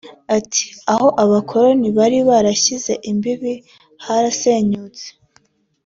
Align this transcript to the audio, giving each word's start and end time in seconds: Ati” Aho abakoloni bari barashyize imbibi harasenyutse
Ati” 0.37 0.65
Aho 0.93 1.07
abakoloni 1.23 1.87
bari 1.97 2.19
barashyize 2.29 2.93
imbibi 3.11 3.53
harasenyutse 4.05 5.05